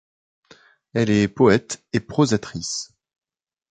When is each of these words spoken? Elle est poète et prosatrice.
Elle 0.95 1.11
est 1.11 1.27
poète 1.27 1.83
et 1.93 1.99
prosatrice. 1.99 2.91